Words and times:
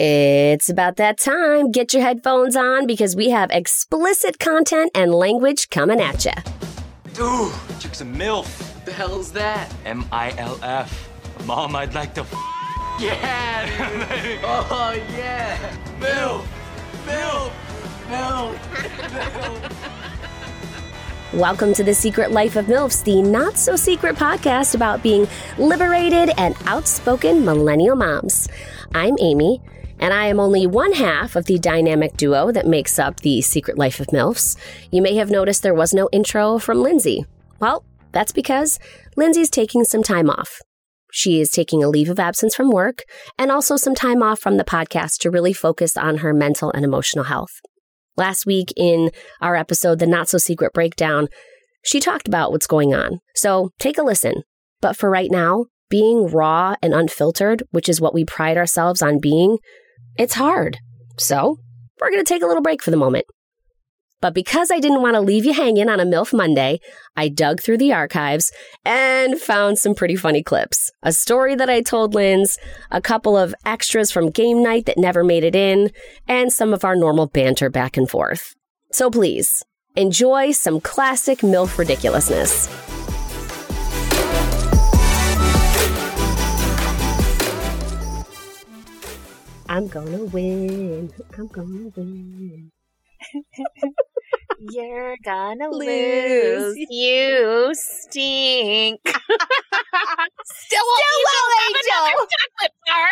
It's 0.00 0.68
about 0.68 0.94
that 0.98 1.18
time. 1.18 1.72
Get 1.72 1.92
your 1.92 2.02
headphones 2.04 2.54
on 2.54 2.86
because 2.86 3.16
we 3.16 3.30
have 3.30 3.50
explicit 3.50 4.38
content 4.38 4.92
and 4.94 5.12
language 5.12 5.70
coming 5.70 6.00
at 6.00 6.24
you. 6.24 6.30
Dude, 7.14 7.52
chick's 7.80 8.00
a 8.00 8.04
MILF. 8.04 8.46
What 8.76 8.84
the 8.86 8.92
hell's 8.92 9.32
that? 9.32 9.74
M 9.84 10.04
I 10.12 10.30
L 10.38 10.56
F. 10.62 11.08
Mom, 11.46 11.74
I'd 11.74 11.94
like 11.94 12.14
to. 12.14 12.20
F- 12.20 12.32
Yeah! 13.00 14.38
oh, 14.44 14.92
yeah! 15.16 15.58
Milf! 15.98 16.46
Milf! 17.04 17.50
Milf! 18.08 19.72
Welcome 21.32 21.74
to 21.74 21.82
The 21.82 21.92
Secret 21.92 22.30
Life 22.30 22.54
of 22.54 22.66
MILFs, 22.66 23.02
the 23.02 23.20
not 23.20 23.56
so 23.56 23.74
secret 23.74 24.14
podcast 24.14 24.76
about 24.76 25.02
being 25.02 25.26
liberated 25.58 26.30
and 26.38 26.54
outspoken 26.66 27.44
millennial 27.44 27.96
moms. 27.96 28.48
I'm 28.94 29.16
Aimee, 29.20 29.60
and 29.98 30.14
I 30.14 30.26
am 30.26 30.40
only 30.40 30.66
one 30.66 30.92
half 30.92 31.36
of 31.36 31.46
the 31.46 31.58
dynamic 31.58 32.16
duo 32.16 32.52
that 32.52 32.66
makes 32.66 32.98
up 32.98 33.20
The 33.20 33.40
Secret 33.40 33.78
Life 33.78 34.00
of 34.00 34.08
MILFs. 34.08 34.56
You 34.90 35.02
may 35.02 35.14
have 35.16 35.30
noticed 35.30 35.62
there 35.62 35.74
was 35.74 35.94
no 35.94 36.08
intro 36.12 36.58
from 36.58 36.82
Lindsey. 36.82 37.24
Well, 37.60 37.84
that's 38.12 38.32
because 38.32 38.78
Lindsey's 39.16 39.50
taking 39.50 39.84
some 39.84 40.02
time 40.02 40.30
off. 40.30 40.60
She 41.10 41.40
is 41.40 41.50
taking 41.50 41.82
a 41.82 41.88
leave 41.88 42.10
of 42.10 42.18
absence 42.18 42.54
from 42.54 42.70
work 42.70 43.02
and 43.38 43.50
also 43.50 43.76
some 43.76 43.94
time 43.94 44.22
off 44.22 44.38
from 44.38 44.56
the 44.56 44.64
podcast 44.64 45.18
to 45.20 45.30
really 45.30 45.52
focus 45.52 45.96
on 45.96 46.18
her 46.18 46.32
mental 46.32 46.70
and 46.72 46.84
emotional 46.84 47.24
health. 47.24 47.60
Last 48.16 48.46
week 48.46 48.72
in 48.76 49.10
our 49.40 49.56
episode, 49.56 49.98
The 49.98 50.06
Not 50.06 50.28
So 50.28 50.38
Secret 50.38 50.72
Breakdown, 50.72 51.28
she 51.84 52.00
talked 52.00 52.28
about 52.28 52.50
what's 52.50 52.66
going 52.66 52.92
on. 52.94 53.20
So 53.34 53.70
take 53.78 53.98
a 53.98 54.02
listen. 54.02 54.42
But 54.80 54.96
for 54.96 55.10
right 55.10 55.30
now, 55.30 55.66
being 55.88 56.26
raw 56.26 56.74
and 56.82 56.92
unfiltered, 56.92 57.62
which 57.70 57.88
is 57.88 58.00
what 58.00 58.14
we 58.14 58.24
pride 58.24 58.56
ourselves 58.56 59.02
on 59.02 59.18
being, 59.20 59.58
it's 60.18 60.34
hard. 60.34 60.78
So 61.16 61.58
we're 62.00 62.10
going 62.10 62.24
to 62.24 62.28
take 62.28 62.42
a 62.42 62.46
little 62.46 62.62
break 62.62 62.82
for 62.82 62.90
the 62.90 62.96
moment. 62.96 63.24
But 64.20 64.34
because 64.34 64.72
I 64.72 64.80
didn't 64.80 65.02
want 65.02 65.14
to 65.14 65.20
leave 65.20 65.44
you 65.44 65.52
hanging 65.52 65.88
on 65.88 66.00
a 66.00 66.04
MILF 66.04 66.32
Monday, 66.32 66.80
I 67.16 67.28
dug 67.28 67.62
through 67.62 67.78
the 67.78 67.92
archives 67.92 68.50
and 68.84 69.40
found 69.40 69.78
some 69.78 69.94
pretty 69.94 70.16
funny 70.16 70.42
clips. 70.42 70.90
A 71.04 71.12
story 71.12 71.54
that 71.54 71.70
I 71.70 71.82
told 71.82 72.14
Linz, 72.14 72.58
a 72.90 73.00
couple 73.00 73.36
of 73.36 73.54
extras 73.64 74.10
from 74.10 74.30
game 74.30 74.60
night 74.60 74.86
that 74.86 74.98
never 74.98 75.22
made 75.22 75.44
it 75.44 75.54
in, 75.54 75.92
and 76.26 76.52
some 76.52 76.74
of 76.74 76.84
our 76.84 76.96
normal 76.96 77.28
banter 77.28 77.70
back 77.70 77.96
and 77.96 78.10
forth. 78.10 78.56
So 78.90 79.08
please, 79.08 79.64
enjoy 79.94 80.50
some 80.50 80.80
classic 80.80 81.38
MILF 81.38 81.78
ridiculousness. 81.78 82.87
I'm 89.68 89.86
gonna 89.88 90.24
win. 90.24 91.12
I'm 91.36 91.46
gonna 91.48 91.90
win. 91.96 92.70
You're 94.58 95.16
gonna 95.24 95.68
Lose. 95.70 95.86
lose. 95.86 96.86
You 96.88 97.70
stink. 97.74 99.00
Still, 99.06 100.80
Still 100.80 100.80
will, 101.24 101.50
Angel. 101.68 102.28
chocolate 102.28 102.74
bar. 102.86 103.08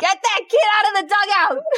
Get 0.00 0.18
that 0.22 0.40
kid 0.48 0.68
out 0.76 0.86
of 0.88 0.94
the 1.08 1.14
dugout! 1.14 1.62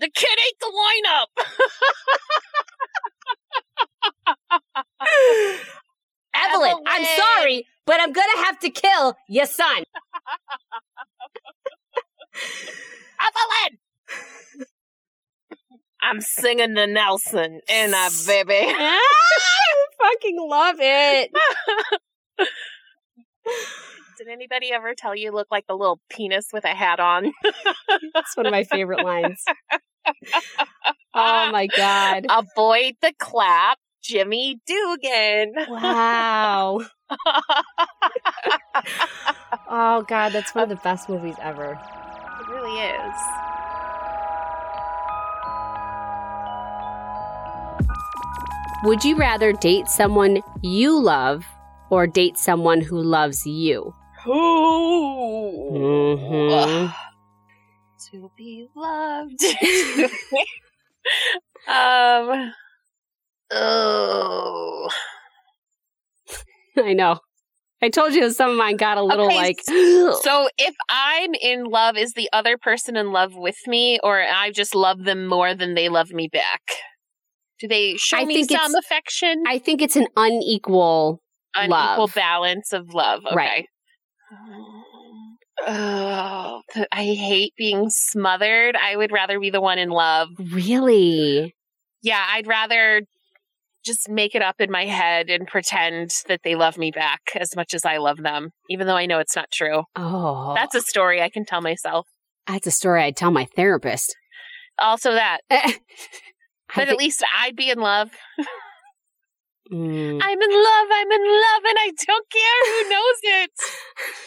The 0.00 0.08
kid 0.14 0.38
ate 0.46 0.60
the 0.60 0.66
lineup. 0.66 1.26
Evelyn, 6.34 6.76
I'm 6.86 7.02
Evelyn. 7.02 7.16
sorry, 7.18 7.66
but 7.86 8.00
I'm 8.00 8.12
gonna 8.12 8.44
have 8.44 8.58
to 8.60 8.70
kill 8.70 9.16
your 9.38 9.46
son. 9.46 9.84
Evelyn. 13.20 13.78
I'm 16.02 16.20
singing 16.20 16.74
the 16.74 16.86
Nelson 16.86 17.60
in 17.68 17.94
a 17.94 18.08
baby. 18.26 18.54
I 18.54 19.00
fucking 19.98 20.36
love 20.40 20.76
it. 20.78 21.30
Did 24.18 24.28
anybody 24.28 24.72
ever 24.72 24.94
tell 24.96 25.14
you 25.14 25.30
look 25.32 25.48
like 25.50 25.66
the 25.68 25.76
little 25.76 26.00
penis 26.10 26.48
with 26.52 26.64
a 26.64 26.74
hat 26.74 26.98
on? 26.98 27.32
That's 28.14 28.36
one 28.36 28.46
of 28.46 28.52
my 28.52 28.64
favorite 28.64 29.04
lines. 29.04 29.44
Oh 31.14 31.50
my 31.50 31.66
god. 31.66 32.26
Avoid 32.28 32.94
the 33.02 33.12
clap, 33.18 33.78
Jimmy 34.08 34.60
Dugan. 34.66 35.52
Wow. 35.68 36.80
Oh 39.70 40.02
god, 40.02 40.32
that's 40.32 40.54
one 40.54 40.64
of 40.64 40.70
the 40.70 40.76
best 40.76 41.08
movies 41.08 41.34
ever. 41.42 41.78
It 42.40 42.48
really 42.48 42.80
is. 42.80 43.14
Would 48.84 49.04
you 49.04 49.16
rather 49.16 49.52
date 49.52 49.88
someone 49.88 50.42
you 50.62 50.98
love 50.98 51.44
or 51.90 52.06
date 52.06 52.38
someone 52.38 52.80
who 52.80 53.00
loves 53.00 53.46
you? 53.46 53.94
Ooh. 54.26 55.70
Mhm. 55.72 56.94
to 58.10 58.30
be 58.36 58.68
loved. 58.74 59.44
um. 61.68 62.52
Oh. 63.50 64.88
I 66.76 66.92
know. 66.92 67.18
I 67.80 67.90
told 67.90 68.12
you 68.14 68.30
some 68.32 68.50
of 68.50 68.56
mine 68.56 68.76
got 68.76 68.98
a 68.98 69.02
little 69.02 69.26
Okay, 69.26 69.36
like 69.36 69.60
So 70.20 70.48
if 70.58 70.74
I'm 70.90 71.32
in 71.34 71.64
love, 71.64 71.96
is 71.96 72.12
the 72.14 72.28
other 72.32 72.58
person 72.58 72.96
in 72.96 73.12
love 73.12 73.34
with 73.36 73.56
me, 73.66 74.00
or 74.02 74.20
I 74.20 74.50
just 74.50 74.74
love 74.74 75.04
them 75.04 75.26
more 75.26 75.54
than 75.54 75.74
they 75.74 75.88
love 75.88 76.10
me 76.10 76.28
back? 76.28 76.60
Do 77.60 77.68
they 77.68 77.96
show 77.96 78.18
I 78.18 78.24
me 78.24 78.34
think 78.44 78.50
some 78.60 78.74
affection? 78.74 79.44
I 79.46 79.58
think 79.58 79.80
it's 79.82 79.96
an 79.96 80.06
unequal 80.16 81.20
Unequal 81.54 81.70
love. 82.04 82.14
balance 82.14 82.72
of 82.72 82.92
love. 82.94 83.24
Okay. 83.26 83.34
Right. 83.36 83.66
Oh, 85.66 86.62
I 86.92 87.02
hate 87.04 87.52
being 87.56 87.90
smothered. 87.90 88.76
I 88.76 88.96
would 88.96 89.10
rather 89.12 89.40
be 89.40 89.50
the 89.50 89.60
one 89.60 89.78
in 89.78 89.88
love. 89.90 90.28
really. 90.38 91.54
Yeah, 92.02 92.24
I'd 92.30 92.46
rather 92.46 93.02
just 93.88 94.08
make 94.08 94.34
it 94.34 94.42
up 94.42 94.60
in 94.60 94.70
my 94.70 94.84
head 94.84 95.30
and 95.30 95.46
pretend 95.46 96.10
that 96.28 96.40
they 96.44 96.54
love 96.54 96.76
me 96.76 96.90
back 96.90 97.20
as 97.34 97.56
much 97.56 97.72
as 97.74 97.84
I 97.84 97.96
love 97.96 98.18
them, 98.18 98.50
even 98.68 98.86
though 98.86 98.96
I 98.96 99.06
know 99.06 99.18
it's 99.18 99.34
not 99.34 99.50
true. 99.50 99.82
Oh. 99.96 100.52
That's 100.54 100.74
a 100.74 100.82
story 100.82 101.22
I 101.22 101.30
can 101.30 101.44
tell 101.44 101.62
myself. 101.62 102.06
that's 102.46 102.66
a 102.66 102.70
story 102.70 103.02
I'd 103.02 103.16
tell 103.16 103.30
my 103.30 103.46
therapist. 103.56 104.14
Also, 104.78 105.12
that, 105.12 105.40
but 105.50 106.88
at 106.88 106.98
least 106.98 107.24
I'd 107.36 107.56
be 107.56 107.70
in 107.70 107.78
love. 107.78 108.10
Mm. 109.72 110.20
I'm 110.22 110.42
in 110.42 110.50
love, 110.50 110.88
I'm 110.92 111.12
in 111.12 111.24
love, 111.24 111.62
and 111.64 111.78
I 111.78 111.92
don't 112.06 112.30
care 112.30 112.64
who 112.64 112.90
knows 112.90 113.18
it. 113.22 113.50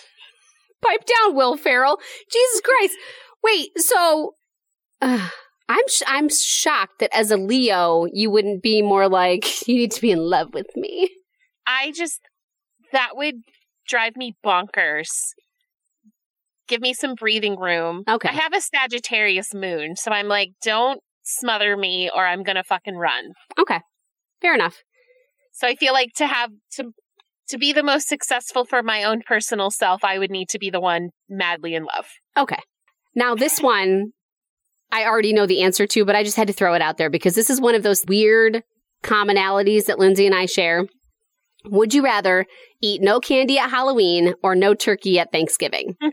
Pipe 0.84 1.06
down, 1.06 1.36
Will 1.36 1.58
Ferrell. 1.58 2.00
Jesus 2.32 2.62
Christ. 2.62 2.96
Wait, 3.44 3.70
so 3.78 4.34
uh, 5.02 5.30
I'm 5.70 5.88
sh- 5.88 6.04
I'm 6.08 6.30
shocked 6.30 7.00
that 7.00 7.16
as 7.16 7.32
a 7.32 7.38
Leo, 7.38 8.06
you 8.12 8.30
wouldn't 8.30 8.62
be 8.62 8.82
more 8.82 9.08
like 9.08 9.46
you 9.68 9.76
need 9.76 9.92
to 9.92 10.02
be 10.02 10.12
in 10.12 10.20
love 10.20 10.54
with 10.54 10.68
me. 10.76 11.10
I 11.66 11.92
just, 11.92 12.20
that 12.92 13.12
would 13.14 13.36
drive 13.88 14.16
me 14.16 14.36
bonkers. 14.46 15.10
Give 16.68 16.82
me 16.82 16.94
some 16.94 17.16
breathing 17.16 17.58
room. 17.58 18.04
Okay. 18.08 18.30
I 18.30 18.34
have 18.34 18.54
a 18.54 18.62
Sagittarius 18.62 19.54
moon, 19.54 19.96
so 19.96 20.12
I'm 20.12 20.28
like, 20.28 20.52
don't 20.64 21.02
smother 21.24 21.78
me 21.78 22.10
or 22.14 22.26
I'm 22.26 22.44
gonna 22.44 22.64
fucking 22.64 22.96
run. 22.96 23.32
Okay. 23.60 23.80
Fair 24.42 24.54
enough. 24.54 24.78
So 25.54 25.68
I 25.68 25.76
feel 25.76 25.94
like 25.94 26.14
to 26.16 26.28
have 26.28 26.50
to 26.76 26.92
to 27.50 27.58
be 27.58 27.74
the 27.74 27.84
most 27.84 28.08
successful 28.08 28.66
for 28.66 28.82
my 28.82 29.04
own 29.04 29.22
personal 29.28 29.70
self, 29.70 30.04
I 30.04 30.18
would 30.18 30.32
need 30.32 30.48
to 30.50 30.60
be 30.60 30.70
the 30.70 30.80
one 30.80 31.10
madly 31.30 31.75
in 31.75 31.84
love. 31.84 32.06
Okay. 32.38 32.60
Now 33.14 33.36
this 33.36 33.62
one 33.62 34.14
I 34.92 35.06
already 35.06 35.34
know 35.34 35.46
the 35.46 35.62
answer 35.62 35.88
to, 35.88 36.06
but 36.06 36.16
I 36.16 36.24
just 36.24 36.38
had 36.38 36.48
to 36.48 36.54
throw 36.54 36.74
it 36.74 36.82
out 36.82 36.98
there 36.98 37.10
because 37.10 37.36
this 37.36 37.50
is 37.50 37.62
one 37.62 37.76
of 37.76 37.84
those 37.84 38.04
weird 38.08 38.64
commonalities 39.04 39.86
that 39.86 40.00
Lindsey 40.00 40.26
and 40.26 40.36
I 40.36 40.46
share. 40.46 40.86
Would 41.66 41.94
you 41.94 42.04
rather 42.04 42.46
eat 42.82 43.02
no 43.04 43.20
candy 43.20 43.60
at 43.60 43.70
Halloween 43.70 44.34
or 44.42 44.56
no 44.56 44.74
turkey 44.74 45.20
at 45.20 45.32
Thanksgiving? 45.32 45.96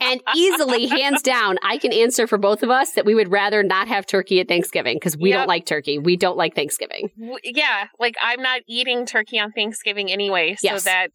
And 0.00 0.20
easily, 0.36 0.86
hands 0.86 1.22
down, 1.22 1.56
I 1.62 1.78
can 1.78 1.92
answer 1.92 2.26
for 2.26 2.38
both 2.38 2.62
of 2.62 2.70
us 2.70 2.92
that 2.92 3.04
we 3.04 3.14
would 3.14 3.30
rather 3.30 3.62
not 3.62 3.88
have 3.88 4.06
turkey 4.06 4.40
at 4.40 4.48
Thanksgiving 4.48 4.96
because 4.96 5.16
we 5.16 5.30
Yep. 5.30 5.38
don't 5.40 5.48
like 5.48 5.66
turkey. 5.66 5.98
We 5.98 6.16
don't 6.16 6.36
like 6.36 6.54
Thanksgiving. 6.54 7.10
W- 7.18 7.38
yeah, 7.42 7.86
like 7.98 8.14
I'm 8.22 8.40
not 8.42 8.60
eating 8.68 9.06
turkey 9.06 9.38
on 9.38 9.52
Thanksgiving 9.52 10.10
anyway, 10.10 10.54
so 10.58 10.68
Yes. 10.72 10.84
that 10.84 11.08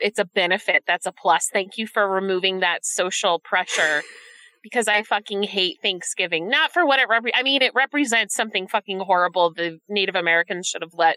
it's 0.00 0.18
a 0.18 0.24
benefit. 0.24 0.84
That's 0.86 1.06
a 1.06 1.12
plus. 1.12 1.48
Thank 1.52 1.78
you 1.78 1.86
for 1.86 2.08
removing 2.08 2.60
that 2.60 2.84
social 2.84 3.40
pressure 3.40 4.02
because 4.62 4.88
I 4.88 5.02
fucking 5.02 5.44
hate 5.44 5.78
Thanksgiving. 5.82 6.48
Not 6.48 6.72
for 6.72 6.86
what 6.86 7.00
it 7.00 7.08
repre- 7.08 7.30
I 7.34 7.42
mean, 7.42 7.62
it 7.62 7.72
represents 7.74 8.34
something 8.34 8.66
fucking 8.68 9.00
horrible. 9.00 9.52
The 9.52 9.78
Native 9.88 10.14
Americans 10.14 10.66
should 10.66 10.82
have 10.82 10.94
let 10.94 11.16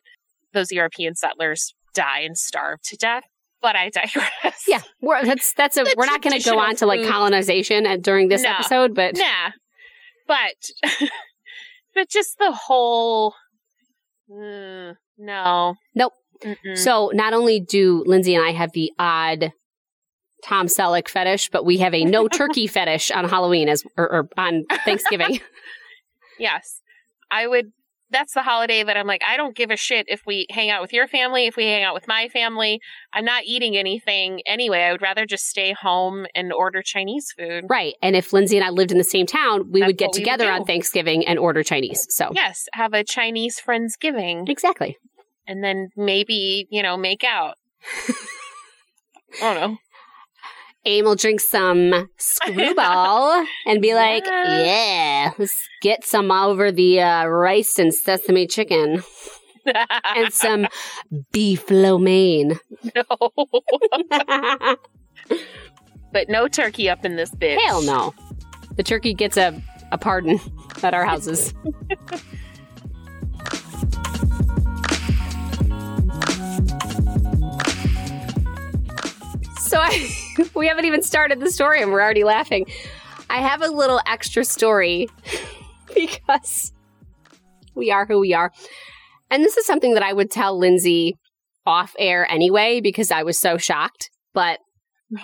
those 0.54 0.72
European 0.72 1.16
settlers 1.16 1.74
die 1.94 2.20
and 2.22 2.38
starve 2.38 2.82
to 2.84 2.98
death. 2.98 3.24
but 3.62 3.76
I 3.76 3.90
digress. 3.94 4.64
Yeah, 4.68 4.82
we're, 5.02 5.24
that's 5.26 5.54
that's 5.54 5.78
a. 5.78 5.86
We're 5.96 6.06
not 6.06 6.22
going 6.22 6.40
to 6.40 6.50
go 6.50 6.58
on 6.60 6.76
to 6.78 6.86
like 6.86 7.06
colonization 7.08 7.86
and 7.86 8.04
during 8.04 8.28
this 8.30 8.42
No. 8.44 8.50
episode, 8.52 8.96
but 8.96 9.16
Nah. 9.18 9.52
But 10.28 11.00
but 11.96 12.10
just 12.10 12.38
the 12.40 12.52
whole 12.52 13.34
mm, 14.30 14.96
no. 15.18 15.76
Nope. 15.96 16.14
Mm-mm. 16.44 16.76
so 16.76 17.12
not 17.14 17.34
only 17.34 17.60
do 17.60 18.04
Lindsey 18.08 18.34
and 18.34 18.44
I 18.44 18.52
have 18.52 18.72
the 18.72 18.92
odd 18.98 19.52
Tom 20.44 20.68
Selleck 20.68 21.08
fetish, 21.08 21.50
but 21.50 21.66
we 21.66 21.78
have 21.78 21.94
a 21.94 22.04
no 22.04 22.28
turkey 22.30 22.68
fetish 22.68 23.12
on 23.12 23.28
Halloween 23.28 23.70
as 23.70 23.84
or, 23.98 24.12
or 24.12 24.30
on 24.38 24.66
Thanksgiving. 24.86 25.40
yes. 26.40 26.82
I 27.30 27.48
would 27.48 27.72
that's 28.12 28.34
the 28.34 28.44
holiday 28.44 28.84
that 28.84 28.98
I'm 28.98 29.08
like, 29.08 29.22
I 29.26 29.38
don't 29.38 29.56
give 29.56 29.72
a 29.72 29.78
shit 29.78 30.06
if 30.10 30.22
we 30.26 30.46
hang 30.50 30.70
out 30.70 30.82
with 30.82 30.94
your 30.94 31.08
family, 31.08 31.48
if 31.48 31.56
we 31.56 31.66
hang 31.66 31.84
out 31.84 31.94
with 31.94 32.08
my 32.08 32.28
family. 32.28 32.82
I'm 33.14 33.26
not 33.26 33.44
eating 33.46 33.78
anything 33.78 34.42
anyway. 34.46 34.80
I 34.82 34.92
would 34.92 35.02
rather 35.02 35.26
just 35.26 35.48
stay 35.48 35.74
home 35.74 36.26
and 36.36 36.52
order 36.54 36.82
Chinese 36.82 37.34
food. 37.38 37.66
right. 37.70 37.96
And 38.02 38.16
if 38.16 38.34
Lindsey 38.34 38.58
and 38.58 38.66
I 38.66 38.70
lived 38.70 38.92
in 38.92 38.98
the 38.98 39.04
same 39.04 39.26
town, 39.26 39.72
we 39.72 39.80
That's 39.80 39.90
would 39.90 39.98
get 39.98 40.06
we 40.06 40.08
would 40.08 40.14
together 40.16 40.52
on 40.52 40.66
Thanksgiving 40.66 41.26
and 41.26 41.40
order 41.40 41.64
Chinese. 41.64 42.06
So 42.10 42.32
Yes, 42.34 42.68
have 42.74 42.94
a 42.94 43.04
Chinese 43.04 43.62
Friendsgiving 43.66 44.50
exactly. 44.50 44.98
and 45.48 45.64
then 45.64 45.90
maybe, 45.96 46.68
you 46.70 46.84
know, 46.84 46.98
make 46.98 47.24
out. 47.24 47.56
I 49.42 49.54
don't 49.54 49.56
know. 49.56 49.78
Aim 50.86 51.06
will 51.06 51.16
drink 51.16 51.40
some 51.40 52.10
screwball 52.18 53.46
and 53.68 53.82
be 53.82 53.94
like, 53.94 54.26
yeah, 54.26 55.32
let's 55.38 55.56
get 55.82 56.04
some 56.04 56.32
over 56.32 56.72
the 56.72 57.00
uh, 57.00 57.26
rice 57.26 57.78
and 57.78 57.94
sesame 57.94 58.48
chicken 58.48 59.04
and 60.16 60.34
some 60.34 60.68
beef 61.32 61.70
lo 61.70 62.00
mein. 62.00 62.60
no. 62.96 63.32
but 66.12 66.30
no 66.30 66.48
turkey 66.48 66.90
up 66.90 67.06
in 67.06 67.16
this 67.16 67.30
bitch. 67.36 67.60
Hell 67.60 67.84
no. 67.84 68.16
The 68.76 68.84
turkey 68.84 69.14
gets 69.14 69.38
a, 69.38 69.62
a 69.92 70.00
pardon 70.00 70.40
at 70.82 70.96
our 70.96 71.06
houses. 71.06 71.54
we 80.56 80.68
haven't 80.68 80.86
even 80.86 81.02
started 81.02 81.40
the 81.40 81.52
story 81.52 81.82
and 81.82 81.92
we're 81.92 82.02
already 82.02 82.24
laughing. 82.24 82.66
I 83.30 83.38
have 83.40 83.62
a 83.62 83.68
little 83.68 84.02
extra 84.06 84.44
story 84.44 85.08
because 85.96 86.74
we 87.76 87.92
are 87.92 88.06
who 88.06 88.20
we 88.20 88.34
are. 88.34 88.52
And 89.30 89.44
this 89.44 89.58
is 89.58 89.66
something 89.66 89.94
that 89.94 90.04
I 90.04 90.14
would 90.14 90.30
tell 90.30 90.58
Lindsey 90.58 91.18
off 91.66 91.96
air 91.98 92.30
anyway 92.30 92.82
because 92.82 93.12
I 93.12 93.24
was 93.24 93.40
so 93.40 93.58
shocked. 93.58 94.10
But 94.34 94.60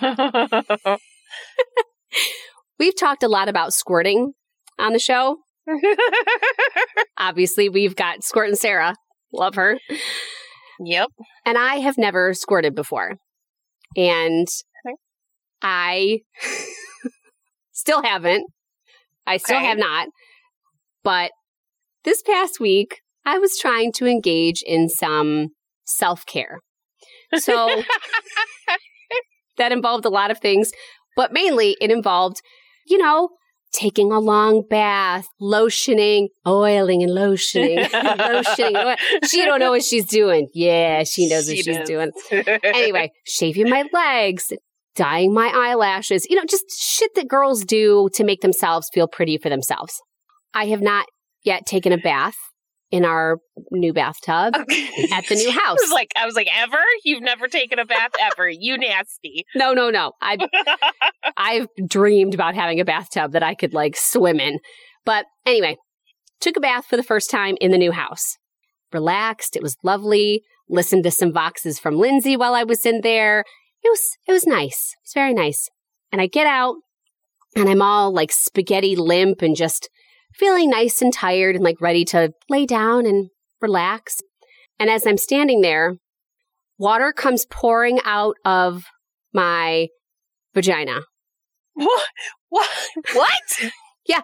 We've 2.78 2.96
talked 2.96 3.22
a 3.22 3.28
lot 3.28 3.48
about 3.48 3.72
squirting 3.72 4.34
on 4.78 4.92
the 4.92 4.98
show. 4.98 5.38
Obviously, 7.18 7.68
we've 7.68 7.96
got 7.96 8.22
Squirt 8.22 8.48
and 8.48 8.58
Sarah. 8.58 8.94
Love 9.32 9.56
her. 9.56 9.78
yep. 10.80 11.08
And 11.44 11.58
I 11.58 11.76
have 11.76 11.98
never 11.98 12.34
squirted 12.34 12.74
before. 12.74 13.16
And. 13.96 14.46
I 15.62 16.20
still 17.72 18.02
haven't. 18.02 18.46
I 19.26 19.36
still 19.36 19.56
Okay. 19.56 19.66
have 19.66 19.78
not. 19.78 20.08
But 21.04 21.30
this 22.04 22.22
past 22.22 22.60
week, 22.60 23.00
I 23.24 23.38
was 23.38 23.56
trying 23.60 23.92
to 23.92 24.06
engage 24.06 24.62
in 24.66 24.88
some 24.88 25.48
self 25.84 26.24
care. 26.26 26.60
So 27.36 27.82
that 29.58 29.72
involved 29.72 30.04
a 30.04 30.08
lot 30.10 30.30
of 30.30 30.38
things, 30.38 30.70
but 31.16 31.32
mainly 31.32 31.76
it 31.80 31.90
involved, 31.90 32.36
you 32.86 32.96
know, 32.98 33.30
taking 33.72 34.10
a 34.12 34.18
long 34.18 34.62
bath, 34.68 35.26
lotioning, 35.42 36.28
oiling 36.46 37.02
and 37.02 37.12
lotioning, 37.12 37.84
lotioning. 37.90 38.84
oil- 38.84 38.96
She 39.28 39.44
don't 39.44 39.60
know 39.60 39.70
what 39.72 39.82
she's 39.84 40.06
doing. 40.06 40.48
Yeah, 40.54 41.04
she 41.04 41.28
knows 41.28 41.48
what 41.48 41.56
She 41.56 41.62
she's 41.64 41.86
doing. 41.86 42.10
Anyway, 42.64 43.10
shaving 43.26 43.68
my 43.68 43.84
legs, 43.92 44.52
dyeing 44.98 45.32
my 45.32 45.50
eyelashes, 45.54 46.26
you 46.28 46.36
know, 46.36 46.44
just 46.44 46.64
shit 46.76 47.14
that 47.14 47.28
girls 47.28 47.64
do 47.64 48.10
to 48.14 48.24
make 48.24 48.40
themselves 48.40 48.90
feel 48.92 49.06
pretty 49.06 49.38
for 49.38 49.48
themselves. 49.48 50.02
I 50.52 50.66
have 50.66 50.82
not 50.82 51.06
yet 51.44 51.64
taken 51.66 51.92
a 51.92 51.98
bath 51.98 52.34
in 52.90 53.04
our 53.04 53.38
new 53.70 53.92
bathtub 53.92 54.54
at 55.12 55.26
the 55.28 55.34
new 55.34 55.50
house. 55.52 55.62
I 55.78 55.82
was 55.82 55.92
like, 55.92 56.12
I 56.16 56.26
was 56.26 56.34
like, 56.34 56.48
ever? 56.54 56.78
You've 57.04 57.22
never 57.22 57.46
taken 57.46 57.78
a 57.78 57.84
bath 57.84 58.10
ever? 58.20 58.48
You 58.50 58.76
nasty. 58.76 59.44
No, 59.54 59.72
no, 59.72 59.90
no. 59.90 60.12
I 60.20 60.36
I've 61.36 61.68
dreamed 61.86 62.34
about 62.34 62.54
having 62.54 62.80
a 62.80 62.84
bathtub 62.84 63.32
that 63.32 63.42
I 63.42 63.54
could 63.54 63.74
like 63.74 63.96
swim 63.96 64.40
in. 64.40 64.58
But 65.04 65.26
anyway, 65.46 65.76
took 66.40 66.56
a 66.56 66.60
bath 66.60 66.86
for 66.86 66.96
the 66.96 67.02
first 67.02 67.30
time 67.30 67.56
in 67.60 67.70
the 67.70 67.78
new 67.78 67.92
house. 67.92 68.36
Relaxed, 68.92 69.56
it 69.56 69.62
was 69.62 69.76
lovely. 69.82 70.42
Listened 70.68 71.04
to 71.04 71.10
some 71.10 71.32
boxes 71.32 71.78
from 71.78 71.98
Lindsey 71.98 72.36
while 72.36 72.54
I 72.54 72.64
was 72.64 72.84
in 72.84 73.00
there. 73.02 73.44
It 73.82 73.88
was 73.88 74.16
it 74.26 74.32
was 74.32 74.46
nice. 74.46 74.94
It 74.96 75.04
was 75.04 75.12
very 75.14 75.34
nice. 75.34 75.68
And 76.12 76.20
I 76.20 76.26
get 76.26 76.46
out 76.46 76.76
and 77.56 77.68
I'm 77.68 77.82
all 77.82 78.12
like 78.12 78.32
spaghetti 78.32 78.96
limp 78.96 79.42
and 79.42 79.56
just 79.56 79.88
feeling 80.34 80.70
nice 80.70 81.02
and 81.02 81.12
tired 81.12 81.54
and 81.54 81.64
like 81.64 81.80
ready 81.80 82.04
to 82.06 82.32
lay 82.48 82.66
down 82.66 83.06
and 83.06 83.30
relax. 83.60 84.18
And 84.78 84.90
as 84.90 85.06
I'm 85.06 85.16
standing 85.18 85.60
there, 85.60 85.96
water 86.78 87.12
comes 87.12 87.46
pouring 87.50 87.98
out 88.04 88.36
of 88.44 88.84
my 89.32 89.88
vagina, 90.54 91.00
What? 91.74 92.06
What? 92.48 92.68
What? 93.12 93.70
Yeah. 94.06 94.22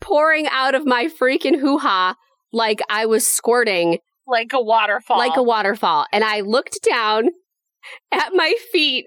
Pouring 0.00 0.48
out 0.50 0.74
of 0.74 0.86
my 0.86 1.06
freaking 1.06 1.60
hoo 1.60 1.78
ha 1.78 2.14
like 2.52 2.80
I 2.88 3.06
was 3.06 3.26
squirting 3.26 3.98
like 4.26 4.52
a 4.52 4.62
waterfall. 4.62 5.18
like 5.18 5.36
a 5.36 5.42
waterfall. 5.42 6.06
And 6.12 6.24
I 6.24 6.40
looked 6.40 6.78
down 6.82 7.30
at 8.12 8.30
my 8.34 8.54
feet 8.72 9.04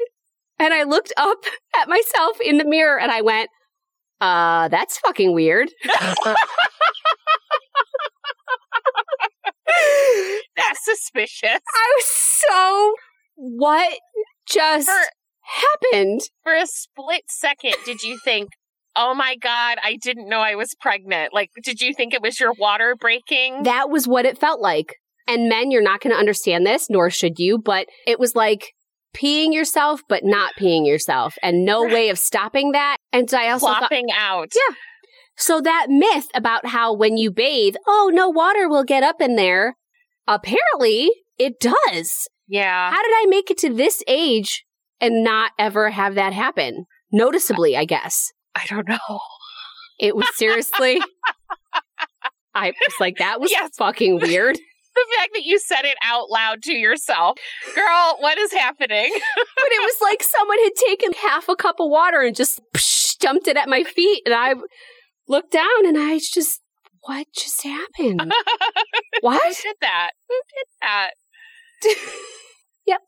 and 0.60 0.74
I 0.74 0.84
looked 0.84 1.14
up 1.18 1.40
at 1.80 1.90
myself 1.90 2.38
in 2.44 2.58
the 2.58 2.66
mirror 2.66 3.00
and 3.00 3.12
I 3.12 3.22
went, 3.22 3.50
uh, 4.22 4.68
that's 4.70 4.98
fucking 5.00 5.34
weird. 5.34 5.70
That's 10.56 10.84
suspicious. 10.86 11.44
I 11.76 11.94
was 11.98 12.06
so, 12.08 12.94
what 13.36 13.98
just 14.48 14.88
For 14.88 15.02
happened? 15.42 16.22
for 16.44 16.54
a 16.56 16.68
split 16.68 17.24
second, 17.28 17.76
did 17.86 18.04
you 18.04 18.20
think, 18.24 18.50
"Oh 18.96 19.14
my 19.14 19.36
god, 19.36 19.78
I 19.84 19.98
didn't 20.02 20.30
know 20.30 20.40
I 20.40 20.56
was 20.56 20.76
pregnant"? 20.80 21.34
Like, 21.34 21.50
did 21.64 21.82
you 21.82 21.94
think 21.94 22.14
it 22.14 22.22
was 22.22 22.40
your 22.40 22.54
water 22.54 22.96
breaking? 23.00 23.64
That 23.64 23.90
was 23.90 24.08
what 24.08 24.26
it 24.26 24.38
felt 24.38 24.62
like. 24.62 24.96
And 25.28 25.48
men, 25.50 25.72
you're 25.72 25.82
not 25.82 26.02
going 26.02 26.14
to 26.14 26.20
understand 26.20 26.66
this, 26.66 26.90
nor 26.90 27.10
should 27.10 27.40
you, 27.40 27.58
but 27.58 27.88
it 28.06 28.20
was 28.20 28.36
like 28.36 28.74
peeing 29.16 29.54
yourself, 29.54 30.02
but 30.10 30.24
not 30.26 30.54
peeing 30.60 30.86
yourself, 30.88 31.36
and 31.44 31.66
no 31.66 31.84
way 31.84 32.10
of 32.10 32.18
stopping 32.20 32.72
that. 32.74 32.98
And 33.12 33.30
so 33.30 33.38
I 33.38 33.50
also 33.52 33.68
thought, 33.68 33.78
Flopping 33.80 34.08
out. 34.12 34.50
Yeah. 34.56 34.76
so 35.38 35.62
that 35.62 35.88
myth 35.90 36.28
about 36.36 36.66
how 36.66 36.94
when 36.94 37.16
you 37.18 37.32
bathe, 37.32 37.76
oh, 37.88 38.12
no 38.14 38.30
water 38.30 38.68
will 38.68 38.84
get 38.84 39.04
up 39.04 39.22
in 39.22 39.36
there, 39.36 39.76
apparently 40.28 41.10
it 41.38 41.60
does. 41.60 42.28
Yeah. 42.48 42.92
How 42.92 43.02
did 43.02 43.12
I 43.14 43.26
make 43.30 43.50
it 43.52 43.58
to 43.60 43.74
this 43.74 44.04
age 44.08 44.66
and 45.00 45.24
not 45.24 45.52
ever 45.58 45.90
have 45.92 46.16
that 46.16 46.34
happen? 46.34 46.86
Noticeably, 47.12 47.78
I 47.78 47.86
guess. 47.86 48.32
I 48.56 48.66
don't 48.68 48.88
know. 48.90 49.20
It 50.00 50.16
was 50.16 50.28
seriously. 50.36 51.00
I 52.56 52.68
was 52.70 52.94
like, 53.00 53.18
that 53.18 53.40
was 53.40 53.52
Yes. 53.52 53.72
fucking 53.78 54.20
weird. 54.20 54.58
The 54.96 55.06
fact 55.18 55.32
that 55.34 55.44
you 55.44 55.60
said 55.60 55.86
it 55.86 55.98
out 56.04 56.30
loud 56.30 56.62
to 56.64 56.74
yourself, 56.74 57.38
girl, 57.76 58.18
what 58.20 58.38
is 58.38 58.54
happening? 58.54 59.12
But 59.36 59.72
it 59.72 59.82
was 59.82 59.96
like 60.02 60.22
someone 60.24 60.58
had 60.64 60.74
taken 60.88 61.14
half 61.14 61.48
a 61.48 61.56
cup 61.56 61.80
of 61.80 61.90
water 61.90 62.22
and 62.22 62.36
just 62.36 62.60
psh, 62.76 63.18
dumped 63.20 63.48
it 63.48 63.56
at 63.58 63.70
my 63.70 63.84
feet. 63.84 64.24
And 64.26 64.36
I 64.36 64.56
looked 65.28 65.52
down 65.52 65.86
and 65.86 65.98
I 65.98 66.20
just, 66.20 66.60
what 67.02 67.28
just 67.36 67.64
happened? 67.64 68.34
what? 69.22 69.42
Who 69.42 69.50
did 69.50 69.76
that? 69.82 70.12
Who 70.30 70.36
did 70.54 70.68
that? 70.82 71.12
Yep. 72.86 73.00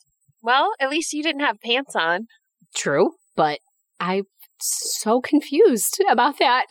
Well, 0.42 0.72
at 0.80 0.90
least 0.90 1.14
you 1.14 1.22
didn't 1.22 1.42
have 1.42 1.60
pants 1.62 1.96
on. 1.96 2.28
True, 2.74 3.12
but 3.36 3.60
I'm 4.00 4.24
so 4.60 5.20
confused 5.22 6.00
about 6.10 6.40
that. 6.40 6.66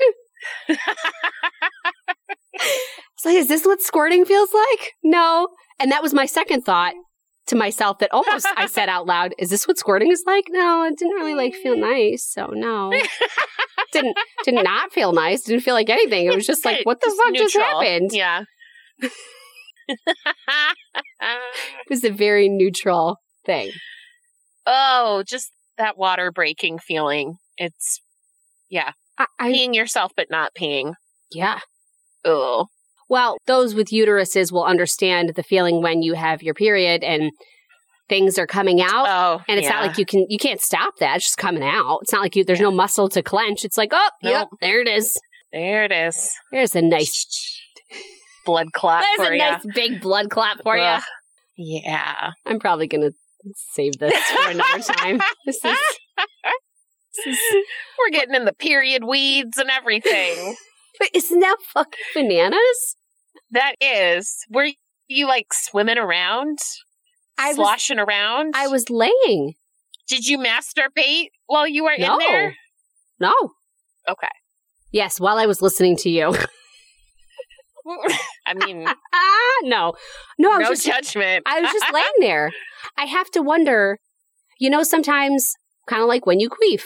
It's 3.17 3.25
like, 3.25 3.37
is 3.37 3.47
this 3.49 3.65
what 3.65 3.81
squirting 3.81 4.25
feels 4.25 4.53
like? 4.53 4.93
No. 5.05 5.49
And 5.79 5.93
that 5.93 6.03
was 6.03 6.13
my 6.13 6.27
second 6.27 6.63
thought 6.63 6.95
to 7.47 7.57
myself 7.57 7.99
that 8.01 8.13
almost 8.13 8.45
I 8.57 8.67
said 8.67 8.89
out 8.89 9.07
loud, 9.07 9.35
is 9.39 9.51
this 9.51 9.69
what 9.69 9.79
squirting 9.79 10.11
is 10.11 10.25
like? 10.27 10.47
No, 10.51 10.83
it 10.85 10.99
didn't 10.99 11.15
really 11.15 11.35
like 11.35 11.55
feel 11.55 11.77
nice. 11.77 12.27
So 12.29 12.47
no. 12.47 12.93
didn't 13.93 14.17
did 14.45 14.55
not 14.55 14.93
feel 14.93 15.13
nice. 15.13 15.43
Didn't 15.43 15.63
feel 15.63 15.75
like 15.75 15.91
anything. 15.91 16.27
It 16.27 16.35
was 16.35 16.47
just 16.47 16.65
like, 16.65 16.85
what 16.85 17.01
the 17.01 17.07
Just 17.07 17.17
fuck 17.17 17.35
just 17.35 17.57
happened? 17.57 18.11
Yeah. 18.13 18.45
It 21.21 21.91
was 21.91 22.05
a 22.05 22.11
very 22.11 22.49
neutral 22.49 23.19
thing. 23.45 23.71
Oh, 24.67 25.23
just 25.27 25.51
that 25.77 25.99
water 25.99 26.33
breaking 26.33 26.79
feeling. 26.79 27.37
It's 27.59 28.01
I, 29.19 29.27
I 29.39 29.53
peeing 29.53 29.75
yourself, 29.75 30.13
but 30.17 30.31
not 30.31 30.53
peeing. 30.59 30.95
yeah. 31.31 31.61
Oh, 32.25 32.67
Well, 33.09 33.37
those 33.47 33.75
with 33.75 33.89
uteruses 33.89 34.51
will 34.53 34.65
understand 34.65 35.33
the 35.37 35.43
feeling 35.43 35.83
when 35.83 36.03
you 36.03 36.15
have 36.15 36.43
your 36.43 36.55
period 36.55 37.05
and 37.05 37.31
things 38.09 38.39
are 38.39 38.47
coming 38.47 38.81
out. 38.81 39.07
oh, 39.09 39.43
and 39.49 39.59
it's 39.59 39.69
not 39.69 39.87
like 39.87 39.99
you 39.99 40.07
can 40.07 40.27
you 40.29 40.39
can't 40.39 40.61
stop 40.61 40.95
that. 41.01 41.17
It's 41.17 41.25
just 41.27 41.39
coming 41.39 41.63
out. 41.63 42.01
It's 42.03 42.13
not 42.13 42.21
like 42.23 42.37
you 42.37 42.45
there's 42.45 42.61
no 42.61 42.71
muscle 42.71 43.09
to 43.11 43.23
clench. 43.23 43.65
It's 43.65 43.79
like, 43.79 43.91
oh, 43.93 44.11
yep, 44.23 44.49
there 44.61 44.81
it 44.81 44.89
is. 44.89 45.19
There 45.53 45.85
it 45.85 45.93
is. 45.93 46.31
There's 46.51 46.75
a 46.75 46.83
nice 46.83 47.27
blood 48.45 48.73
clot 48.73 49.05
there's 49.17 49.31
a 49.31 49.37
ya. 49.37 49.51
nice 49.53 49.63
big 49.75 50.01
blood 50.01 50.29
clot 50.31 50.63
for 50.63 50.77
you. 50.77 50.97
Yeah. 51.57 52.33
I'm 52.45 52.59
probably 52.59 52.87
gonna 52.87 53.13
save 53.73 53.99
this 53.99 54.15
for 54.31 54.51
another 54.51 54.81
time. 54.83 55.21
This 55.47 55.65
is 55.65 55.79
this 57.25 57.27
is 57.27 57.39
We're 57.99 58.11
getting 58.11 58.35
in 58.35 58.45
the 58.45 58.53
period 58.53 59.05
weeds 59.05 59.57
and 59.59 59.71
everything. 59.71 60.57
But 60.99 61.11
isn't 61.15 61.41
that 61.41 61.57
fucking 61.73 62.01
bananas? 62.15 62.97
that 63.51 63.75
is. 63.81 64.37
Were 64.51 64.69
you 65.09 65.27
like 65.27 65.49
swimming 65.53 65.99
around? 65.99 66.59
I 67.39 67.49
was- 67.49 67.57
sloshing 67.57 67.99
around? 67.99 68.55
I 68.57 68.67
was 68.69 68.89
laying. 68.91 69.55
Did 70.09 70.27
you 70.27 70.39
masturbate 70.39 71.29
while 71.47 71.67
you 71.67 71.85
were 71.85 71.95
No. 71.99 72.15
in 72.15 72.19
there? 72.19 72.55
No. 73.21 73.33
Okay. 74.09 74.29
Yes, 74.93 75.19
while 75.21 75.39
I 75.39 75.47
was 75.47 75.63
listening 75.63 75.97
to 75.99 76.11
you. 76.11 76.35
I 78.47 78.55
mean, 78.55 78.87
ah, 78.87 79.53
no. 79.63 79.93
No, 80.39 80.53
I 80.53 80.59
was 80.59 80.69
no 80.69 80.75
just 80.75 80.87
judgment. 81.15 81.43
I 81.47 81.61
was 81.61 81.71
just 81.73 81.93
laying 81.93 82.07
there. 82.21 82.51
I 82.97 83.05
have 83.05 83.31
to 83.33 83.43
wonder, 83.43 83.99
you 84.59 84.71
know, 84.71 84.83
sometimes 84.83 85.53
kind 85.87 86.03
of 86.03 86.09
like 86.09 86.25
when 86.27 86.41
you 86.41 86.49
queef, 86.49 86.83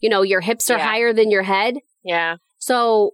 you 0.00 0.08
know, 0.08 0.22
your 0.22 0.40
hips 0.40 0.68
are 0.70 0.78
Yeah. 0.78 0.86
higher 0.88 1.12
than 1.12 1.30
your 1.30 1.42
head. 1.44 1.76
yeah. 2.04 2.36
So 2.58 3.12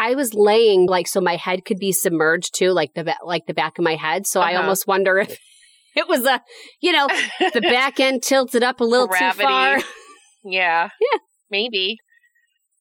I 0.00 0.14
was 0.14 0.32
laying 0.32 0.86
like 0.86 1.08
so 1.08 1.20
my 1.20 1.34
head 1.36 1.64
could 1.64 1.78
be 1.78 1.90
submerged 1.92 2.54
too, 2.54 2.70
like 2.70 2.94
the 2.94 3.14
like 3.24 3.46
the 3.46 3.52
back 3.54 3.78
of 3.78 3.84
my 3.84 3.96
head. 3.96 4.26
So 4.26 4.40
I 4.40 4.52
Uh-huh. 4.52 4.60
almost 4.62 4.86
wonder 4.86 5.18
if 5.18 5.36
it 5.96 6.08
was 6.08 6.24
a, 6.24 6.40
you 6.80 6.92
know, 6.92 7.08
the 7.52 7.60
back 7.68 7.98
end 7.98 8.22
tilted 8.22 8.62
up 8.62 8.80
a 8.80 8.84
little 8.84 9.08
Gravity. 9.08 9.38
too 9.40 9.44
far. 9.48 9.78
yeah. 10.44 10.88
Yeah. 11.00 11.18
Maybe. 11.50 11.96